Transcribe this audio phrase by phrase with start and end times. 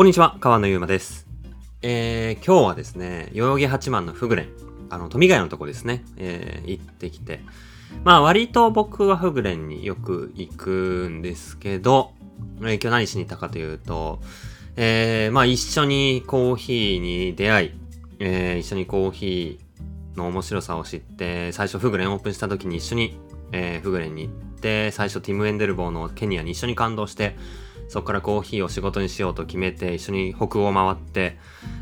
[0.00, 1.26] こんにちは、川野ゆうまです。
[1.82, 4.48] えー、今日はですね、代々木八幡のフグレン、
[4.88, 7.40] あの、富ヶ谷のとこですね、えー、行ってきて、
[8.02, 12.12] まあ割と僕はフグレンによく行くんですけど、
[12.62, 14.20] えー今日何しに行ったかというと、
[14.76, 17.72] えー、まあ一緒にコーヒーに出会い、
[18.20, 23.20] えー、一緒にコーヒーの面白さを知って、最初フグレンオープンした時に一緒に、
[23.52, 27.36] えー、フグレンに行って、最初ティム・エンデルボーのケニアに一緒に感動して、
[27.90, 31.36] そこからコーヒーを仕事にしようと決めて、一緒に北欧を回って、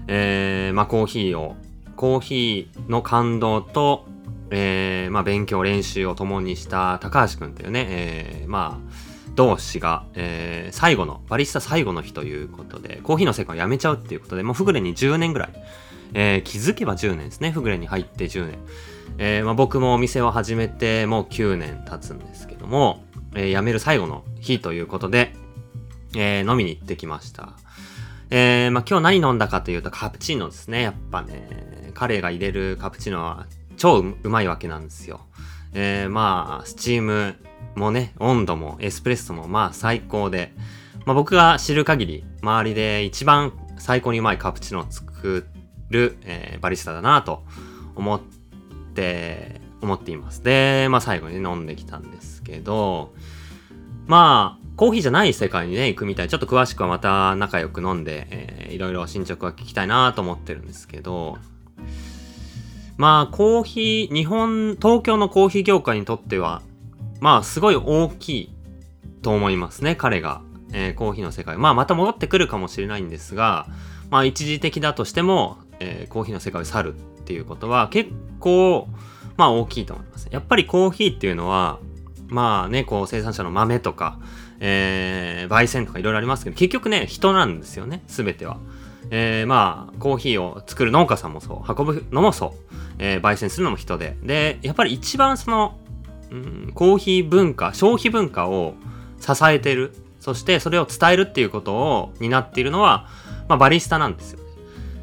[0.06, 1.54] えー、まあコーヒーを、
[1.96, 4.06] コーヒーの感動と、
[4.50, 8.92] えー、まあ勉強、練習を共にした高橋くんというね、えー、まあ、
[9.34, 15.50] 同志が、えー、最後の、バリスタ最後の日ということで、コーヒーの世界を辞めちゃうっていうことで、もうフグレに10年ぐらい、
[16.14, 18.58] えー、気づけば10年ですね、フグレに入って10年。
[19.18, 23.04] えー、まあ僕もお店を始めてもう9年経つんですけども、
[23.34, 25.34] えー、辞める最後の日ということで、
[26.14, 27.54] えー飲みに行ってきました。
[28.30, 30.82] えー、まあ、今日何飲んだかというとカプチーノですね。
[30.82, 33.46] やっぱね、彼が入れるカプチーノは
[33.76, 35.20] 超うまいわけなんですよ。
[35.72, 37.36] えー、まあ、スチーム
[37.74, 40.52] もね、温度もエスプレッソもまあ最高で、
[41.06, 45.46] まあ僕が知る限り、周りで一番最高にうまいカプチーノを作
[45.88, 47.44] る、えーバリスタだなと
[47.94, 48.20] 思っ
[48.94, 50.42] て、思っています。
[50.42, 53.14] で、まあ最後に飲んできたんですけど、
[54.06, 56.28] まあ、コーヒーじゃない世界にね、行くみたい。
[56.28, 61.36] ちょっと詳しくはまた仲良く飲んで、えーいろいろ進捗は聞きたいなと思ってるんですけど、
[62.96, 66.62] まあ、コーヒー、日本、東京のコーヒー業界にとっては、
[67.20, 68.54] まあ、すごい大きい
[69.22, 70.42] と思いますね、彼が。
[70.72, 71.56] えーコーヒーの世界。
[71.56, 73.66] まあ、また戻ってくるかもしれないんですが、
[74.10, 78.86] まあ、一時的だとしても、えーコーヒーの世界を去るっていうことは、結構、
[79.36, 80.28] まあ、大きいと思います。
[80.30, 81.80] やっぱりコーヒーっていうのは、
[82.28, 84.20] まあね、こう生産者の豆とか、
[84.60, 88.58] えー、焙煎とかいろいろありますけど、結局ね、人なんですよね、すべては。
[89.10, 94.16] えー、まあ、コーヒーを作る農家さんもそう、運ぶのもそう、えー、焙煎するのも人で。
[94.22, 95.78] で、やっぱり一番その、
[96.30, 98.74] うん、コーヒー文化、消費文化を
[99.20, 103.08] 支えてる、そしてそれを伝えるっていうことを担っているのは、
[103.48, 104.40] まあ、バリスタなんですよ。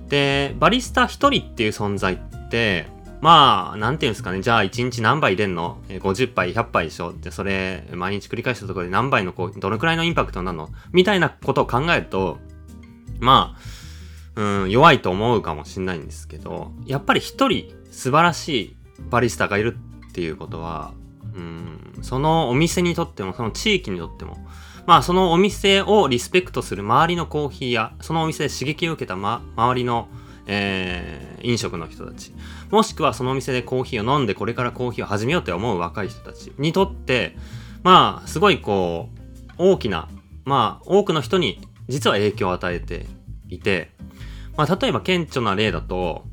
[0.09, 2.85] で、バリスタ一人っていう存在って、
[3.21, 4.41] まあ、なんていうんですかね。
[4.41, 7.11] じゃあ、1日何杯入れんの ?50 杯、100杯でしょ？
[7.11, 10.69] って、それ、毎日繰り返したところで何杯のこう、どのくらいのインパクトなの？
[10.91, 12.37] みたいなことを考えると、
[13.19, 18.75] まあ、うん、弱いと思うかもしれないんですけど、やっぱり一人素晴らしい
[19.09, 19.77] バリスタがいる
[20.09, 20.93] っていうことは、
[21.33, 24.37] うん、そのお店にとっても、その地域にとっても、
[24.85, 30.09] まあそのお店をリスペクトする周りのコーヒーや、そのお店で刺激を受けた、ま、周りの、
[30.47, 32.33] えー飲食の人たち、
[32.72, 37.38] もしくはそのお店でコーヒーを飲んでこれからコーヒーを始めようって思う若い人たちにとって、
[37.83, 40.09] まあすごいこう、大きな、
[40.44, 43.06] まあ多くの人に実は影響を与えて
[43.47, 43.91] いて、
[44.57, 46.25] まあ例えば顕著な例だと、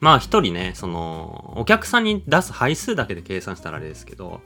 [0.00, 4.40] まあ一人ね、その、お客さんに出す配数だけで計算したらあれですけど、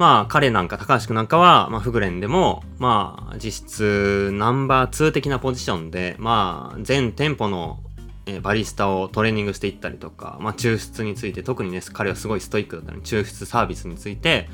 [0.00, 7.80] まあ彼なんか、高橋くんなんかは、まあフグレンでも、まあ実質ナンバー2的なポジションで、まあ全店舗の
[8.24, 14.48] えバリスタをトレーニングしていったりとか、まあ抽出について、特にね、彼はすごいストイックだったので、抽出サービスについて、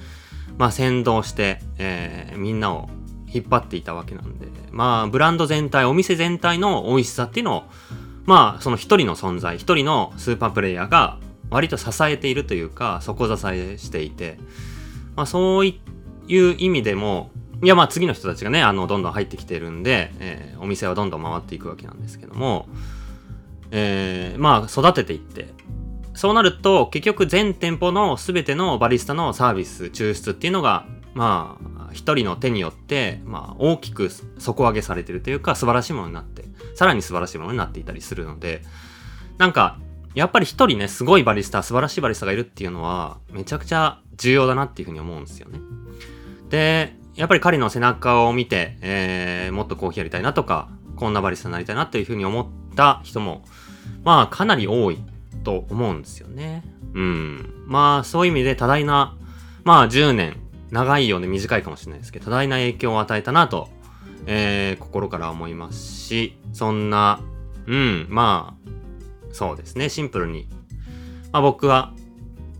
[0.58, 2.90] まあ先導して、えーみんなを
[3.32, 7.62] 引っ張っていたわけなんで、まあブランド全体、お店全体の美味しさっていうのを、
[8.24, 11.20] まあその一人の存在、一人のスーパープレイヤーが
[11.50, 14.40] 割と支えているというか、底支えしていて、
[15.16, 17.30] まあそういう意味でも、
[17.62, 22.66] いやまあ次の人たちがね、あの、どんどん入ってきてるんで、えーお店はどんどん回っていくわけなんですけども、
[23.70, 25.48] えーまあ育てていって、
[26.14, 36.44] そうなると結局全店舗の全てのバリスタのサービス、抽出っていうのが、まあ、一人の手によって、まあ、大きく底上げされてるというか、素晴らしいものになって、
[36.74, 38.62] さらに素晴らしいものになっていたりするので、
[39.38, 39.78] なんか、
[40.14, 45.58] やっぱり一人ね、すごいバリスタ、素晴らしいバリスタがいるっていうのは、めちゃくちゃ重要だなっていうふうに思うんですよね。
[46.48, 53.44] で、やっぱり彼の背中を見て、えー、もっとコーヒーやりたいなとか、こんなバリスタになりたいなっていうふうに思った人も、
[54.04, 54.98] まあ、かなり多い
[55.44, 56.62] と思うんですよね。
[56.94, 57.64] うん。
[57.66, 59.16] まあ、そういう意味で多大な、
[59.64, 60.36] まあ、10年、
[60.70, 63.68] 長いようで短いかもしれないですけど、多大な影響を与えたなと、
[64.26, 67.20] えー、心から思いますし、そんな、
[67.66, 68.70] うん、まあ、
[69.32, 70.48] そうですね、シンプルに。
[71.32, 71.92] まあ僕は、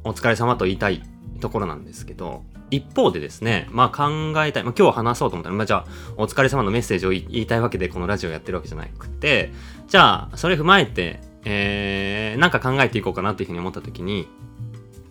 [0.04, 1.02] お疲れ様と言いたい
[1.38, 5.86] ところなんですけど、一方でですね、まあ考えたい、まあ今日話そうと思ったら、まあじゃあ、
[6.16, 9.52] お疲れ様のメッセージを言いたいわけでこのラジオやってるわけじゃなくて、
[9.88, 14.28] じゃあ、それ踏まえて、えー、なんか考えていこうかなっていうふうに思った時に、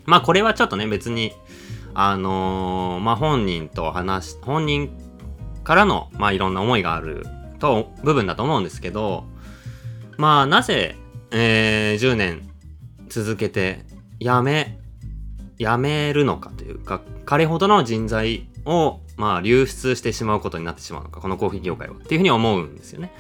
[0.06, 1.34] まあこれはちょっとね、別に、
[1.94, 4.92] あのーまあ本人と話し、本人
[5.64, 7.26] からの、まあいろんな思いがある
[7.60, 9.26] と、部分だと思うんですけど、
[10.18, 10.96] まあ、なぜ、
[11.32, 12.50] えー、10年
[13.10, 13.84] 続けて、
[14.20, 14.80] やめ、
[15.58, 21.96] やめるのかというか、彼ほどの人材を、まあ、流出してしまうことになってしまうのか、このコーヒー業界は。
[21.96, 23.14] っていうふうに思うんですよね。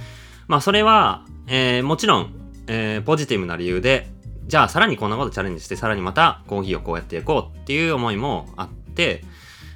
[0.47, 2.33] まあ、それは、えー、もちろん、
[2.67, 4.07] えー、ポジティブな理由で、
[4.47, 9.23] じゃあさらにこんなことチャレンジして、さらにまたコーヒーをこうやっていこうっていう思いもあって、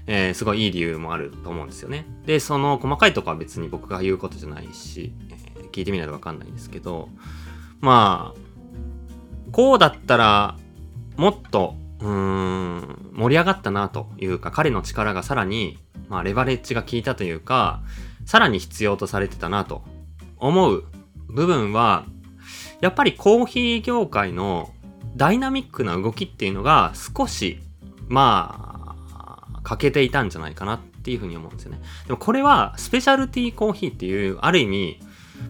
[0.06, 2.06] えー、すごいいい理由もあると思うんですよね。
[2.26, 7.10] で、その細かいとこは別に僕が言うことじゃないし、えー、聞いてみないとわかんないんですけど、
[7.80, 10.58] まあ、こうだったら、
[11.16, 17.82] もっと、うーん、盛り上がったなというか、彼の力がさらに、まあ、レバレッジが効いたというか、
[18.26, 19.84] さらに必要とされてたなと
[20.38, 20.86] 思う
[21.28, 22.06] 部分は、
[22.82, 24.74] やっぱりコーヒー業界の
[25.16, 27.60] ダイナミックな動きっていうのが少し、
[28.08, 28.96] ま
[29.54, 31.82] あ、欠けていたんじゃないかなっていうふうに思うんですよね。
[32.08, 35.00] でもこれはスペシャルティーコーヒーっていう、ある意味、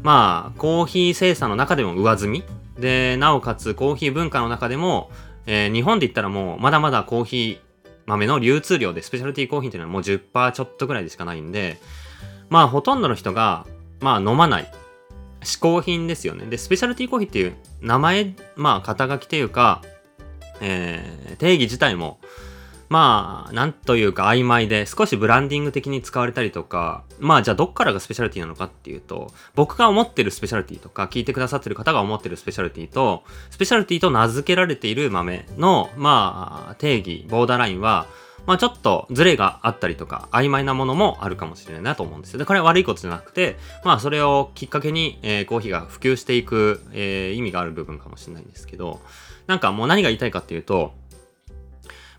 [0.03, 2.43] まあ、コーヒー生産の中でも上積み
[2.79, 5.11] で、なおかつコーヒー文化の中でも、
[5.45, 7.69] えー、日本で言ったらもうまだまだコーヒー
[8.05, 11.77] 豆の流通量でスペシャルティーコーヒーっていうのはもう10%ちょっとぐらいでしかないんで、
[12.49, 13.65] まあほとんどの人が、
[14.01, 14.71] まあ飲まない。
[15.41, 16.45] 嗜好品ですよね。
[16.47, 19.83] で、スペシャルティーコーヒーっていう名前、まあ肩書きというか、
[20.59, 22.19] えー、定義自体も、
[22.89, 38.07] まあ、なんというか曖昧で少しブランディング的に使われたりとか、まあじゃあどっからがスペシャルティなのかっていうと、僕が思ってるスペシャルティとか、聞いてくださってる方が思ってるスペシャルティと、スペシャルティと名付けられている豆の、まあ、定義、ボーダーラインは、
[38.47, 42.39] まあちょっとズレがあったりとか、曖昧なものもあるかもしれないなと思うんですよ。
[42.39, 49.01] で、これは悪いことじゃなくて、まあそれをきっかけに、えー、コーヒーが普及していく、えー、意味がある部分かもしれないんですけど、
[49.45, 50.93] なんかもう何が言いたいかっていうと、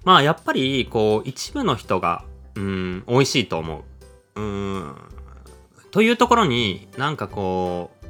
[0.05, 2.25] まあやっぱりこう一部の人が
[2.55, 3.85] うん美味しいと思
[4.37, 4.41] う。
[4.41, 4.95] うん。
[5.91, 8.01] というところになんかこう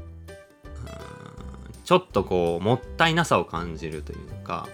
[1.90, 4.68] ちょっとこうもったいなさを感じるというか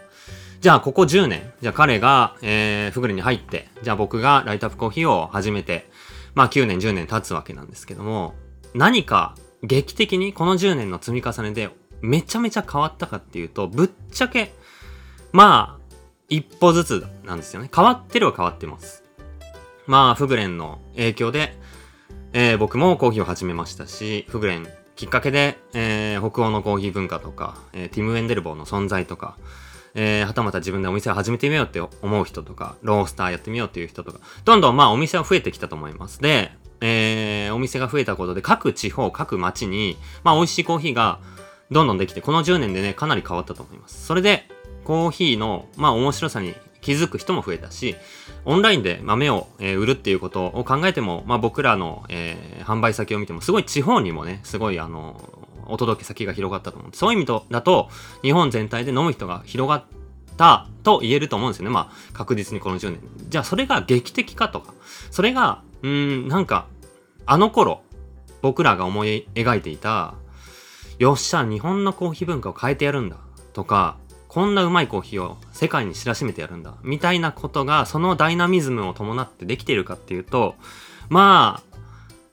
[0.61, 5.89] じゃあここ10年じゃあ彼が、えー、フグレに入ってじゃあ僕がライトアップコーヒーを始めて
[6.35, 8.35] まあ9年10年経つわけなんですけども
[8.75, 11.71] 何か劇的にこの10年の積み重ねで
[12.03, 14.53] めちゃめちゃ変わったかっていうとぶっちゃけ
[15.33, 15.76] まあ
[16.29, 17.71] 一歩ずつなんですよね。
[17.75, 19.05] 変わってるは変わってます。
[19.87, 21.57] まあ、フグレンの影響で、
[22.33, 29.37] えー、僕もコーヒーを始めましたし、フグレンきっかけで、えー、北欧のコーヒー文化とか、えー、ティム・ウェンデルボーの存在とか、
[29.95, 36.21] えー、はたまた自分でお店を始めてみようって思う人とか、ロースターやってみようっていう人とか、どんどんまあお店は増えてきたと思います。
[36.21, 36.51] で、
[36.81, 41.21] えー、お店が増えたことで各地方、各町に、まあ美味しいコーヒーが
[41.71, 44.07] どんどんできて、この10年でね、かなり変わったと思います。
[44.07, 44.49] それで、
[44.87, 47.97] コーヒーの、まあ面白さに気づく人も増えたし、
[48.45, 55.21] オンラインで豆を、えー、売るっていうことを考えても、まあ僕らの、えー、販売先を見ても、すごい地方にもね、すごいあの、
[55.67, 56.91] お届け先が広がったと思う。
[56.93, 57.89] そういう意味とだと、
[58.23, 59.85] 日本全体で飲む人が広がっ
[60.37, 61.71] たと言えると思うんですよね。
[61.71, 63.01] まあ確実にこの10年。
[63.29, 64.73] じゃあそれが劇的かとか、
[65.11, 66.69] それが、うん、なんか、
[67.27, 67.83] あの頃、
[68.41, 70.15] 僕らが思い描いていた、
[71.01, 73.17] よっしゃ、日本のコーヒー文化を変えてやるんだ。
[73.53, 73.97] とか、
[74.37, 76.75] こんなうまいコーヒーを世界に知らしめてやるんだ。
[76.83, 80.57] みたいなことが、そのダイナミズムを伴ってできているかっていうと、
[81.09, 81.79] まあ、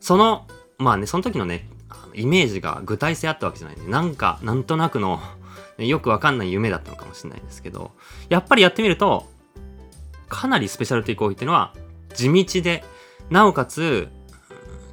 [0.01, 0.45] その、
[0.77, 1.65] まあね、その時のね、
[2.13, 3.87] イメージが具体性あったわけじゃないね。
[3.87, 5.21] なんか、なんとなくの、
[5.77, 7.91] よくわかんない夢だったのかもしれないですけど、
[8.27, 9.25] やっぱりやってみると、
[10.27, 11.73] かなりスペシャルティーコーヒーっていうのは、
[12.13, 12.83] 地道で、
[13.29, 14.09] なおかつ、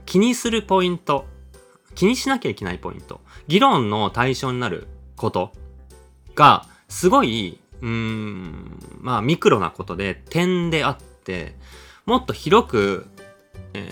[0.07, 1.27] 気にするポイント、
[1.97, 4.87] 気にしなきゃいけないポイント、議論の対象になる
[5.17, 5.51] こと
[6.37, 11.57] が、すごい、うーん、まあミクロなことで点であって、
[12.05, 13.07] もっと広く、
[13.73, 13.91] え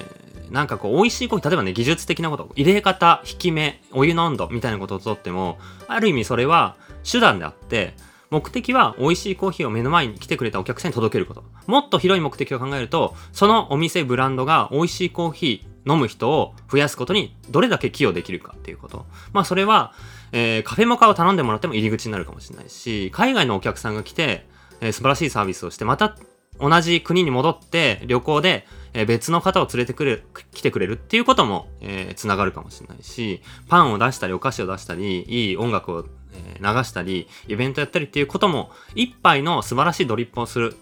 [0.50, 6.76] ー、なんかこう美味しいコーヒー、例えばね、技術的なこと、入れ方、引き目、お湯の温度みたいなことをとっても、ある意味それは
[7.10, 7.94] 手段であって、
[8.30, 11.44] 目的は美味しいコーヒーを目の前に来てくれたお客さんに届けること。
[11.66, 19.06] もっと広い目的を考えると、そのお店、ブランドが美味しいコーヒー飲む人を増やすことにどれだけ寄与できるかっていうこと。
[19.32, 19.94] まあそれは、
[20.32, 24.46] えー、カフェモカを頼んでもらっても入り口になるかもしれないし、海外のお客さんが来て、
[24.80, 26.16] えー、素晴らしいサービスをして、また
[26.60, 36.04] 同じ国に戻って旅行で、えー、別の方を連れてくる、来てくれるっていうことも、えー、つながるかもしれないし、パンを出したりお菓子を出したり、いい音楽を、
[36.34, 40.76] え、流したり、イベントやったりっていうことも、一杯の素晴らしいドリップをする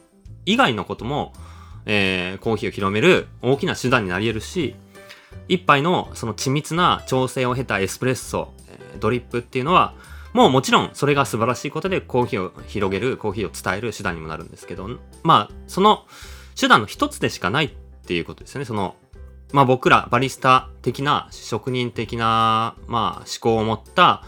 [0.45, 1.33] 以外のことも、
[1.85, 4.75] えー、コーヒーを広める大きな手段になり得るし、
[5.49, 8.52] 一杯のその緻密な調整を経たエスプレッソ、
[9.00, 9.95] ドリップっていうのは、
[10.33, 14.88] もうもちろんそれが素晴らしいことでコーヒーを広げる、コーヒーを伝える手段にもなるんですけど、
[15.23, 16.05] まあ、その
[16.59, 17.71] 手段の一つでしかないっ
[18.07, 18.64] ていうことですよね。
[18.64, 18.97] その、
[19.52, 24.23] まあ僕らバリスタ的な職人的な、まあ思考を持った、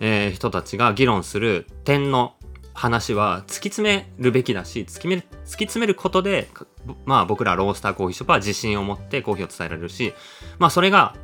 [0.00, 2.34] えー、人たちが議論する点の
[2.74, 5.24] 話は突き詰めるべきだし、突きめ突き
[5.64, 6.48] 詰めることで、
[7.06, 10.12] まあ僕らロースターコーヒーショップは自信を持ってコーヒーを伝えられるし、
[10.58, 11.14] まあそれが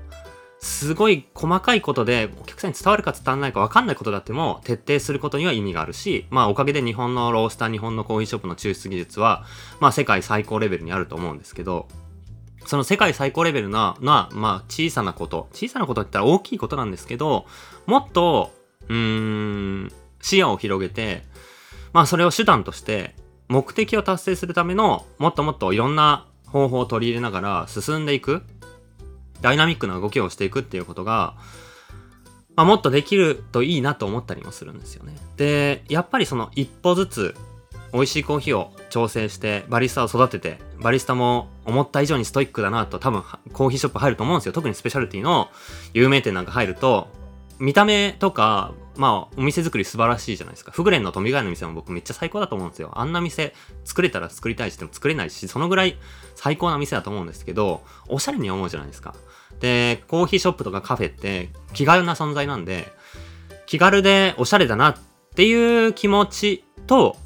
[0.60, 9.44] すごい細かいことでお客さんに伝わるか伝わらないか分かんないことだっても徹底することには意味があるし、まあおかげで日本のロースター、日本のコーヒーショップの抽出技術は、
[9.80, 11.88] まあ世界最高レベルにあると思うんですけど、
[12.66, 17.46] その世界最高レベルな、な、まあ小さなこと、小さなことって言ったら大きいことなんですけど、
[17.86, 18.52] もっと、
[18.88, 18.96] うー
[19.86, 21.24] ん、視野を広げて、
[21.92, 23.14] まあそれを手段として
[23.48, 28.42] 目的を達成するためのもっともっといろんな方法を取り入れながら進んでいく
[29.40, 31.34] ダイナミックな動きをしていくっていうことが、
[32.56, 35.14] まあ、もっとできるといいなと思ったりもするんですよね。
[35.36, 37.34] で、やっぱりその一歩ずつ
[37.92, 45.48] 美味しいコーヒーを調整してバリスタを育ててバリスタも思った以上にストイックだなと多分コーヒーショップ入ると思うんですよ特にスペシャルティの
[45.92, 47.08] 有名店なんか入ると
[47.58, 50.72] 見た目とかまあ、お店作り素晴らしいじゃないですか。
[50.72, 52.90] フグレンの富ヶ谷の店も僕めっちゃ最高だと思うんですよ。
[52.96, 55.96] あんな店作れたら作りたいし、でも作れないし、そのぐらい
[56.34, 59.14] 最高な店だと思うんですけど、おしゃれに思うじゃないですか。
[59.58, 62.92] で、コーヒーショップとかカフェって気軽な存在なんで、
[63.64, 64.98] 気軽でおしゃれだなっ
[65.34, 67.16] ていう気持ちと、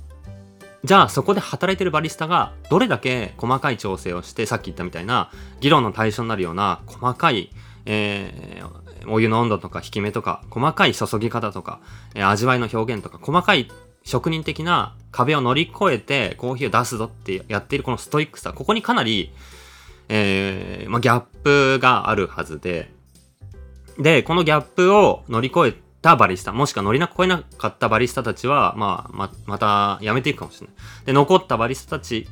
[0.84, 7.50] じゃあそこで働いてるバリスタがどれだけ細かい調整をして、さっき言ったみたいな議論の対象になるような細かい、
[7.84, 11.80] えー、お湯の温度とか引き目とか、細かい注ぎ方とか、
[12.14, 13.70] えー、味わいの表現とか、細かい
[14.04, 19.32] 職人的な壁を乗り越えてコーヒーを出すぞってやっているこのストイックさ、ここにかなり、
[20.08, 22.92] えー、まあ、ギャップがあるはずで、
[23.98, 30.76] で、このギャップを乗り越えたバリスタ、もしくは乗り越えなかったバリスタたちは、まあ、ま、また辞めていくかもしれない。
[31.06, 32.28] で、残ったバリスタたち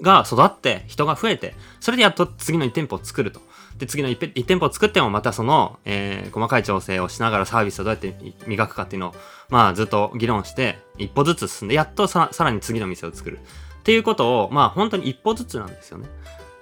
[0.00, 3.40] が育って、人が増えて、それでやっと次の1店舗を作ると。
[3.78, 8.14] で、次の 1, 1店舗を作ってもまたその、えー、細かい調整をしながらサービスをどうやって
[8.46, 9.14] 磨くかっていうのを、
[9.48, 13.40] まあずっと議論して、一歩ずつ進んで、やっとさらに次の店を作る。
[13.80, 16.08] っていうことを、まあ本当に一歩ずつなんですよね。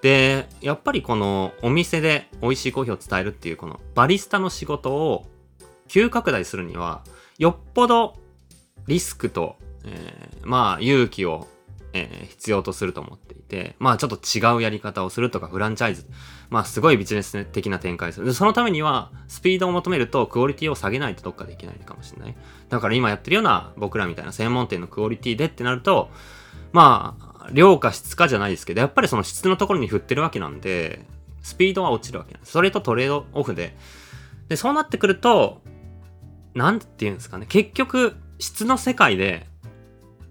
[0.00, 5.26] で、やっぱりこのお店で美味しいコーヒーを伝えるっていうこのバリスタの仕事を
[5.86, 7.02] 急拡大するには、
[7.38, 8.16] よっぽど
[8.88, 11.46] リスクと、えー、まあ勇気を
[11.94, 16.06] えー、必要とすると思っていて、まあちょっと違うやり方をするとかフランチャイズ、
[16.50, 18.26] まあすごいビジネス的な展開する。
[18.26, 22.36] で、そのためにはスピードを求めるとクオリティを下げないとどっかできないかもしれない。
[22.68, 26.10] だから今やってるような僕らみたいな専門店のクオリティでってなると、
[26.72, 31.04] まあ、量か質かじゃないですけど、やっぱりその質のところに振ってるわけなんで、
[31.42, 32.52] スピードは落ちるわけなんです。
[32.52, 33.76] それとトレードオフで。
[34.48, 35.60] で、そうなってくると、
[36.54, 37.46] なんて言うんですかね。
[37.46, 39.46] 結局、質の世界で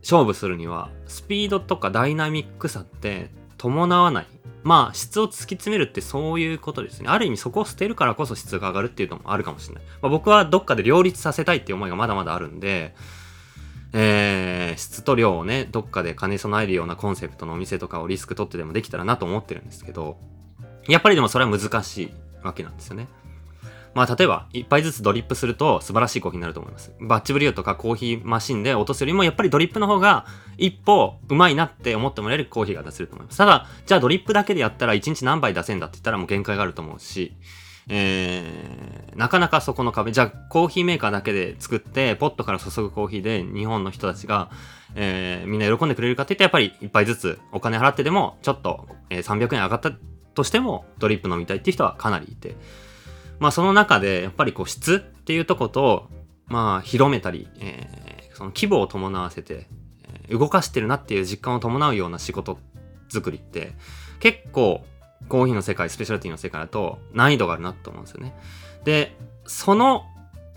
[0.01, 4.27] 勝負するには、スピードとかダイナミックさって伴わない。
[4.63, 7.09] まあ、質を突き詰めるってそういうことですね。
[7.09, 9.83] ある意味そこを捨てるからこそ質が上がるっていうのもあるかもしれない。
[10.01, 12.93] まあ、僕はどっかで両立させたいっていう思いがまだまだあるんで、
[13.93, 20.17] えー、質と量をね、どっかで兼ね備えるようなコンセプトのお店とかをリスク取ってでもできたらなと思ってるんですけど、
[20.87, 22.11] やっぱりでもそれは難しい
[22.43, 23.07] わけなんですよね。
[23.93, 26.93] まあ、例えば、一杯ずつドリップすると素晴らしいコーヒーになると思います。
[27.01, 30.25] バッチブリューとかコーヒーマシンで落とすよりも、やっぱりドリップの方が
[30.57, 33.37] 一歩うまいなって思ってもらえるコーヒーが出せると思います。
[33.37, 37.33] ただ、じゃあドリップだけでやったら1日何杯出せんだって言ったらもう限界があると思うし、
[37.89, 44.49] えー、なかなかそこの壁、じゃあコーヒーメーカーだけで作って、ポットから注ぐコーヒーで日本の人たちが、
[44.95, 49.91] えー、みんな喜んでくれるかって言ってやっぱり一杯ずつお金払ってでも、ちょっと、えー、300円上がった
[50.33, 52.55] としても、ドリップ飲みたいっていう人はかなりいて、
[53.41, 56.09] まあその中でやっぱりこう質っていうとこと
[56.45, 59.67] まあ広めたり、えー、その規模を伴わせて、
[60.29, 62.59] え、動かしてるなっていう実感を伴うような仕事
[63.09, 63.73] 作りって
[64.19, 64.85] 結構
[65.27, 68.35] コーヒーの世界、スペシャルティの世界だと難易度があるなと思うんですよね。
[68.83, 70.05] で、その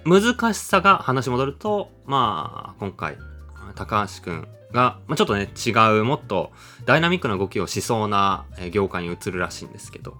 [0.04, 3.16] 難しさが話戻ると、まあ今回
[3.74, 6.52] 高橋くんが、まあ、ちょっとね違うもっと
[6.84, 10.18] ダイナミックな動きをしそうな業界に移るらしいんですけど、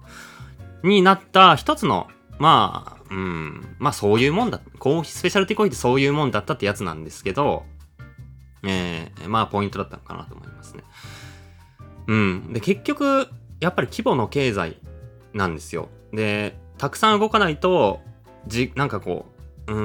[0.83, 2.07] になった一つの
[2.39, 4.61] まあ、うん、まあそういうもんだ。
[4.79, 7.63] コーヒー、スペシャルティコーヒーってそういうもんだったってやつなんですけど、
[8.63, 10.83] えー、まあポイントだったのかなと思いますね。
[12.07, 12.53] うん。
[12.53, 13.27] で、結局、
[13.59, 14.77] やっぱり規模の経済
[15.33, 15.89] なんですよ。
[16.11, 18.01] で、たくさん動かないと、
[18.47, 19.25] じ、なんかこ
[19.67, 19.79] う、うー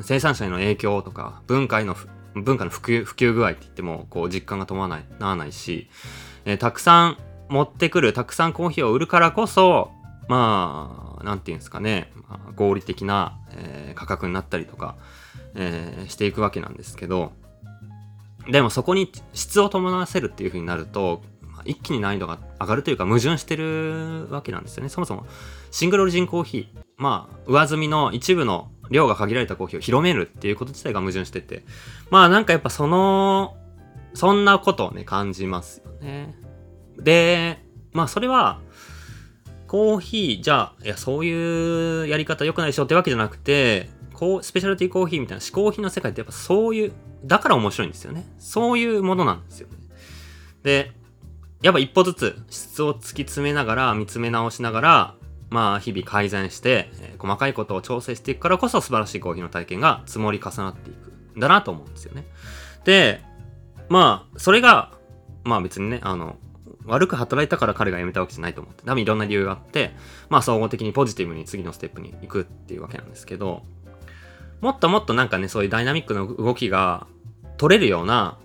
[0.00, 1.96] ん、生産者への影響とか、文化への、
[2.34, 5.88] 文化の普及、普及具合って言っても、こう、実感が伴わない、ならないし、
[6.44, 9.92] えー、たくさん持ってくる、たくさんコーヒーを売るからこそ、
[10.30, 14.94] まあ、何て言うんですかね、ま、合理的な、えー、価格になったりとか、
[15.56, 17.32] えー、していくわけなんですけど、
[18.48, 21.22] でもそこに質を伴わせるっていう風になると、
[21.58, 24.88] あ、一気に難易度が上がるというか矛盾してるわけなんですよね。
[24.88, 25.26] そもそも、
[25.72, 31.64] シングルオリジンコーヒー、まあ、上積みの一部の量が限られたコーヒーを広めるっていうこと自体が矛盾してて、
[32.10, 33.56] まあなんかやっぱその、
[34.14, 36.34] そんなことをね、感じますよね。
[36.96, 37.58] で、
[37.92, 38.60] まあそれは、
[39.70, 46.92] コーヒー、じゃあ、いや、そういうやり方良くないでしょってわけじゃなくて、こう、スペシャルティコーヒーみたいな嗜好品の世界ってやっぱそういう、
[47.24, 48.26] だから面白いんですよね。
[48.40, 49.76] そういうものなんですよね。
[50.64, 50.90] で、
[51.62, 55.14] やっぱ一歩ずつ質を突き詰めながら、見つめ直しながら、
[55.50, 62.26] まあ日々改善して、え、細かいことを調整していくからこそ素晴らしいコーヒーの体験が積もり重なっていくんだなと思うんですよね。
[62.82, 63.22] で、
[63.88, 64.90] まあ、それが、
[65.44, 66.38] まあ別にね、あの、
[66.86, 69.92] 悪く働いたから彼が辞めたわけじゃないと思って、多分いろんな理由があって、
[70.28, 73.62] まあ総合的にポジティブに次のステップに行くっていうわけなんですけど、
[74.60, 77.06] もっともっとなんかね、そういうダイナミックな動きが
[77.56, 78.38] 取れるような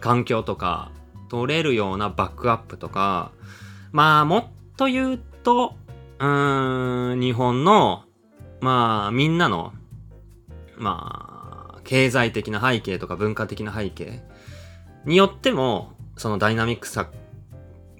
[0.00, 0.90] 環境とか、
[1.28, 3.32] 取れるようなバックアップとか、
[3.92, 4.44] まあもっ
[4.76, 5.74] と言うと、
[6.18, 8.04] うーん、日本の、
[8.60, 9.72] まあみんなの、
[10.76, 14.22] まあ、経済的な背景とか文化的な背景
[15.04, 17.08] によっても、そのダイナミックさ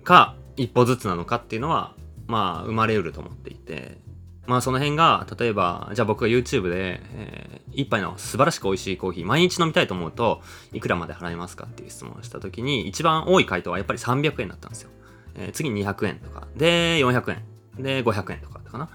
[0.07, 1.95] か一歩ずつなのかっていうのは、
[2.27, 3.99] まあ生まれうると思っていて、
[4.47, 10.41] まあその辺が、例えば、じゃあ僕が YouTube で、えー、一杯の素晴らしく美味しいコーヒー、毎日飲みたいと思うと、
[10.73, 14.91] いくらまで払いますかっていう質問をしたときに、一番多い回答はやっぱり300円だったんですよ。
[15.35, 18.89] えー、次200円とか、で、400円、で、500円とかかな。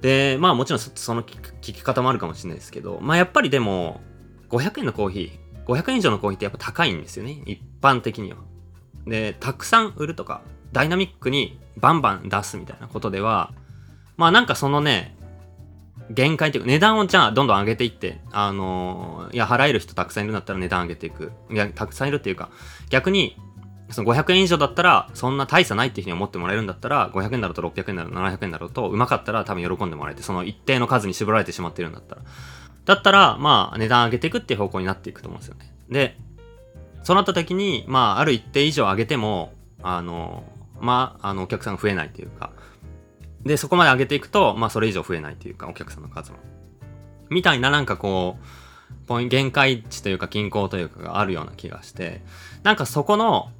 [0.00, 4.00] で、まあもちろんその聞き方もあるかもしれないですけど、まあやっぱりでも、
[4.50, 7.42] 500円のコーヒー、500円以上のコーヒーってやっぱ高いんですよね。
[7.46, 8.38] 一般的には。
[9.06, 13.52] で、たくさん売るとか、ダイナミックにバンバン出すみたいなことでは、
[14.16, 15.16] まあなんかそのね、
[16.10, 21.32] 限界っていうか、値段をじゃあどんどん上げていって、あのー、いや、払える人たくさんいるんだったら値段上げていく。
[21.50, 22.50] いや、たくさんいるっていうか、
[22.90, 23.36] 逆に、
[23.90, 32.22] その500円以上だったら、そんな大差ないっていうふうに思ってもらえるんだったら、500円だろうと600円だろう700円だろうと、うまかったら多分喜んでもらえて、その一定の数に絞られてしまってるんだったら。
[32.84, 35.72] だったら、まあ、値段上げていくっていう方向になっていくと思うんですよね。
[35.90, 36.16] で、
[37.06, 40.42] そうなった時に、まあ、ある一定以上上げても、あの、
[40.80, 42.50] まあ、あの、お客さんが増えないというか、
[43.44, 46.38] で、そこまで上げていくと、まあ、それ以上増えないというか、お客さんの数も。
[47.30, 52.24] みたいな、なんかこう、ポイン限界値というか、均衡というかがあるような気がして、
[52.64, 53.52] なんかそこの、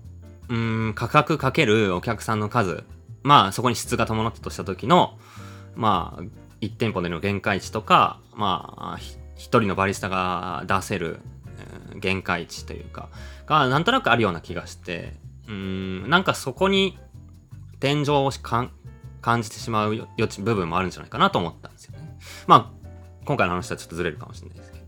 [0.49, 0.53] う
[0.89, 2.83] ん、価格かけるお客さんの数、
[3.23, 5.17] まあ、そこに質が伴ったとした時の、
[5.77, 6.23] まあ、
[6.63, 8.99] 1店舗での限界値とか、まあ、
[9.37, 11.21] 一人のバリスタが出せる、
[12.01, 13.09] 限界値というか、
[13.47, 15.15] が、なんとなくあるような気がして、
[15.49, 16.99] うん、なんかそこに
[17.81, 18.31] 天井を
[19.21, 22.19] 感じてしまう余地、部分もあるんじゃないかなと思ったんですよね。
[22.47, 22.89] まあ、
[23.25, 24.85] 今回の話はちょっとずれるかもしれないですけど。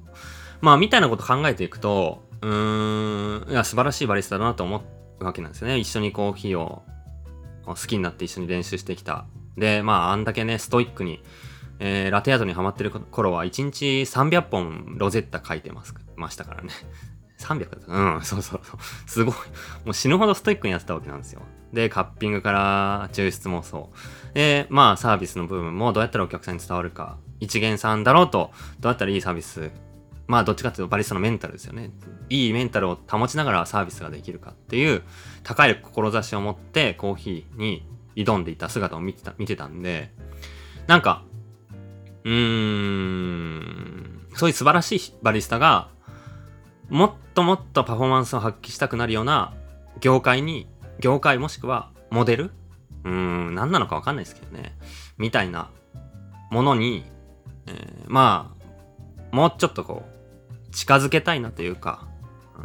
[0.60, 4.82] まあ、みたいなこと考えていくと、うーん、いや、素晴らしいバリスタだなと思
[5.20, 5.78] うわけなんですよね。
[5.78, 6.82] 一緒にコーヒーを
[7.64, 9.26] 好きになって一緒に練習してきた。
[9.56, 11.22] で、まあ、あんだけね、ストイックに、
[11.80, 16.70] えー、ラテアートにハマってる頃は1日300本ロゼッタ書いてますからましたからね。
[17.38, 18.80] 300だったうん、そうそうそう。
[19.06, 19.34] すごい。
[19.84, 21.42] もう死ぬほどストイックにやってたわけなんですよ。
[21.72, 23.90] で、カッピングから抽出もそ
[24.32, 24.34] う。
[24.34, 27.18] で、まあサービスの部分もどうやったらお客さんに伝わるか。
[27.38, 28.50] 一見さんだろうと、
[28.80, 29.70] どうやったらいいサービス。
[30.26, 31.90] まあどっちかっていうとバリスタのメンタルですよね。
[32.28, 35.02] いいメンタルを保ちながらサービスができるかっていう
[35.42, 40.12] 高い志を持ってコーヒーに挑んでいた姿を見てた、見てたんで、
[40.86, 41.22] なんか、
[42.24, 45.88] うーん、そういう素晴らしいバリスタが
[46.88, 49.54] もっともっとパフォーマンスを発揮したくなるような
[50.00, 50.66] 業界に、
[51.00, 52.50] 業界もしくはモデル？
[53.04, 54.76] うーん、何なのかわかんないですけどね。
[55.18, 55.70] みたいな
[56.50, 57.04] ものに、
[57.66, 58.54] えー、ま
[59.32, 62.06] あ、もうちょっとこう、近づけたいなというか、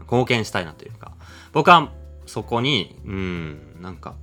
[0.04, 1.12] 貢献したいなというか、
[1.52, 1.92] 僕は
[2.26, 4.16] そこに、うん、なんか、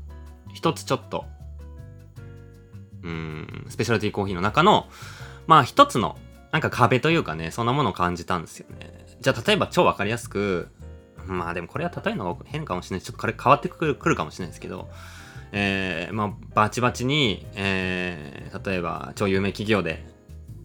[0.52, 1.26] 一つちょっと、
[3.02, 4.88] うん、スペシャルティーコーヒーの中の、
[5.46, 6.18] まあ一つの、
[6.50, 8.99] なんか壁というかね、そんなものを感じたんですよね。
[9.20, 10.68] じゃあ例えば超わかりやすく、
[11.26, 14.88] まあでもこれは例えのが変かもしれないちょっとこれ変わってくるくるかもしれないですけど、
[15.52, 20.04] えー、まあバチバチに、えー、例えば超有名企業で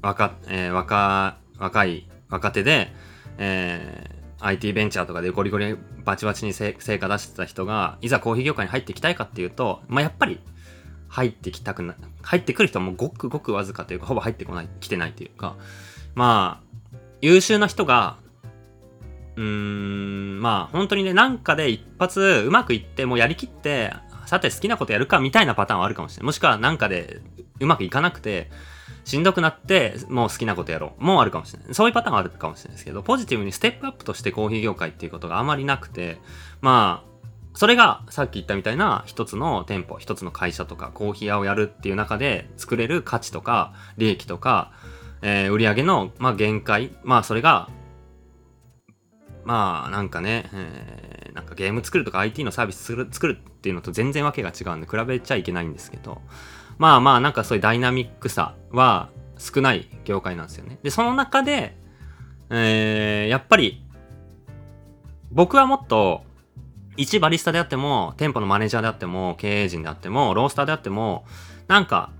[0.01, 2.93] 若、えー、若、若い若手で、
[3.37, 10.39] えー、IT ベンチャーとかでゴリゴリバチバチに成果出してた人が、いざコーヒー業界に入っていきたいかっていうと、まあやっぱり
[11.07, 15.55] 入ってきたくな、入ってくる人もごくごくわずかというか、ほぼ入ってこない、来てないというか、
[16.13, 18.17] まあ、優秀な人が
[19.35, 23.93] うーん、まあ本当にね、なんかで一発うまくいってもうやりきって、
[24.25, 26.25] さて好きなことやるかみたいなパターンはあるかもしれない。
[26.25, 27.21] もしくはなんかで
[27.59, 28.49] うまくいかなくて、
[29.03, 31.03] しんどくなって、もう好きなことやろう。
[31.03, 31.73] もうあるかもしれない。
[31.73, 36.17] そういうパターンはあるかもしれないですけど、ポジティブにステップアップとしてコーヒー業界っていうことがあまりなくて、
[36.61, 37.15] まあ、
[37.53, 44.73] それがさっき言ったみたいな一つの店舗、一つの会社とかコーヒー屋をやるっていう中で作れる価値とか利益とか、
[45.21, 47.69] えー、売上の、まあ、限界、まあそれが、
[49.45, 56.21] まあなんかね、えー、なんかゲーム作るとか IT のサービス作る作るっていうのと全然わけが違うんで比べちゃいけないんですけど、
[56.77, 60.79] まあまあなんかそういうダイナミックさは少ない業界なんですよね。
[60.83, 61.77] で、その中で、
[62.49, 63.85] えー、やっぱり
[65.31, 66.23] 僕はもっと
[66.97, 71.25] 一バリスタであっても、店舗のマネージャーであっても、経営陣であっても、ロースターであっても、
[71.67, 72.11] なんか、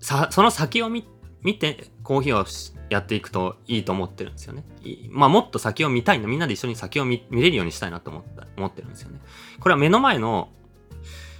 [0.00, 1.06] さ、その先を見、
[1.42, 2.46] 見て、コーヒーを
[2.90, 4.64] やっていくといいと思ってるんですよね。
[5.10, 6.28] まあ、もっと先を見たいな。
[6.28, 9.20] みんなで一緒に先を見れるようにしたいなと思った、思ってるんですよね。
[9.60, 10.48] これは目の前の、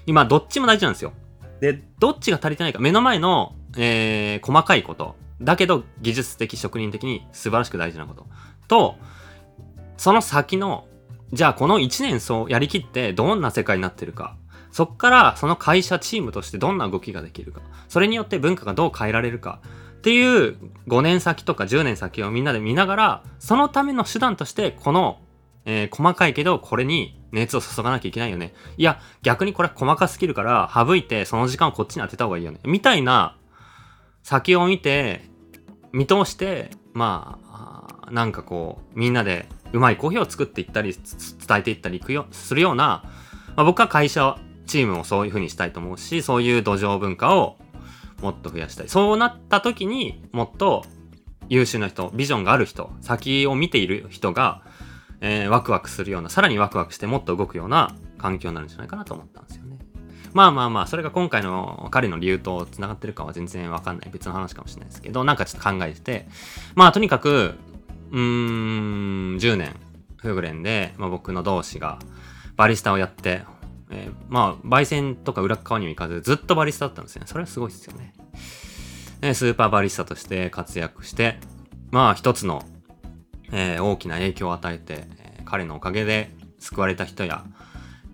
[0.07, 1.13] 今、どっちも大事なんですよ。
[1.61, 2.81] で、どっちが足りてないか。
[2.81, 5.17] 目の前の、えー、細かいこと。
[5.41, 8.27] だけど、技術的、職人的に素晴らしく大事なこと。
[8.69, 8.97] と、
[9.97, 10.87] その先の
[11.33, 14.37] じゃあこの1年そうやりきってどんな世界になってるか。
[14.71, 17.63] そっからその会社チームとしてどんな動きができるか。
[17.89, 19.61] それによって文化がどう変えられるか。
[20.03, 20.57] っていう
[20.89, 25.21] 5年先とか10年先をみんなで見ながら、そのための手段としてこの、
[25.65, 28.53] えー、細かいけどこれに熱を注がなきゃいけないよね。
[28.77, 32.59] いや、逆にこれ細かすぎるから省いてその時間をこっちに当てた方がいいよね。
[32.65, 33.37] みたいな
[34.25, 35.21] 先を見て、
[35.93, 40.97] 見通して、まあ、なんかこう、みんなでうまいコーヒーを作っていったり、
[41.47, 43.05] 伝えていったりいくよ、するような、
[43.55, 44.37] まあ、僕は会社、
[44.67, 47.57] チームもそういう風にしたいと思うし、そういう土壌文化を
[48.23, 48.89] もっと増やしたい。
[48.89, 50.85] そうなった時にもっと
[51.49, 54.63] 優秀な人、ビジョンがある人、先を見ている人が、
[55.21, 59.79] えー、ワクワクするような、さらにワクワクしてもっと動くような環境になるんじゃないかなと思ったんですよね。
[60.33, 66.27] まあまあまあ、それが今回の彼の理由と繋がってるかは全然わかんない別の話かもしれないですけど、なんかちょっと考えてて、
[66.75, 67.55] まあとにかく、
[68.13, 69.77] うーん、10年、
[70.17, 71.99] フグレンで、まあ、僕の同志が
[72.57, 73.43] バリスタをやって、
[73.93, 77.25] えー、まあ、焙煎とか裏側にも行かず、ずっとバリスタだったんですね。
[77.27, 78.15] それはすごいですよね。
[79.21, 81.39] でスーパーバリスタとして活躍して、
[81.93, 82.65] まあ、一つの、
[83.53, 87.45] えー、大きな影響を与えて、えー、彼のおかげで救われた人や、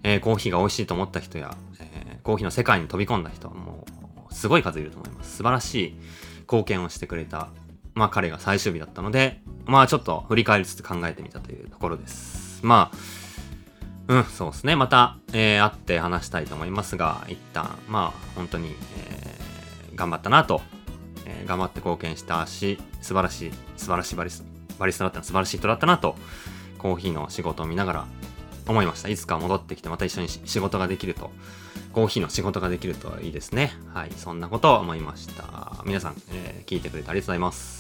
[0.03, 3.87] え、コーヒーが美味しいと思った人や、え、コーヒーの世界に飛び込んだ人はも
[4.31, 5.37] う、すごい数いると思います。
[5.37, 5.95] 素晴らしい
[6.43, 7.49] 貢献をしてくれた、
[7.95, 12.61] まあ彼が最終日だったので、まあちょっと振り返りつつ考えてみたというところです。
[12.63, 12.97] まあ、
[14.09, 14.75] うん、そうですね。
[14.75, 20.63] また、えー、会って話したいと思いますが、一旦、まあ、本当に、えー、頑張ったなと、
[21.27, 24.45] えー、頑張って貢献したし、素晴らしい、素晴らしいバリス
[24.79, 26.17] バリスタだったの素晴らしい人だったなと、
[26.79, 28.07] コーヒーの仕事を見ながら
[28.67, 29.11] 思いました。
[29.11, 31.31] いつか戻ってきてまた一緒に仕事ができると、
[31.93, 33.73] コーヒーの仕事ができるといいですね。
[33.93, 35.83] はい、そんなことを思いました。
[35.85, 37.78] 皆さん、えー、聞いてくれてありがとうございます。